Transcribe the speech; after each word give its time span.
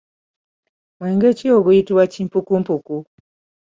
Mwenge 0.97 1.29
ki 1.37 1.47
oguyitibwa 1.57 2.03
kimpukumpuku? 2.13 2.97